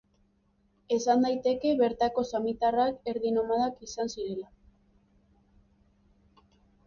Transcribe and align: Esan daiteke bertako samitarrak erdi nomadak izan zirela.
Esan 0.95 1.25
daiteke 1.25 1.73
bertako 1.81 2.23
samitarrak 2.37 3.11
erdi 3.13 3.33
nomadak 3.35 3.85
izan 3.87 4.11
zirela. 4.15 4.49